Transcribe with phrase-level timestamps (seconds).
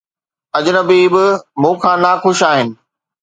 [0.57, 1.25] اجنبي به
[1.61, 2.69] مون کان ناخوش آهن